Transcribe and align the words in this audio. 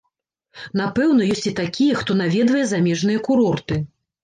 Напэўна, 0.79 1.27
ёсць 1.35 1.45
і 1.51 1.53
такія, 1.61 1.99
хто 2.01 2.17
наведвае 2.23 2.65
замежныя 2.73 3.25
курорты. 3.31 3.83